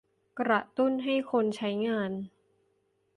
[0.39, 2.11] กระตุ้นให้คนใช้งาน